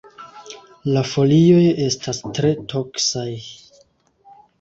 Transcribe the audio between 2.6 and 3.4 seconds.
toksaj.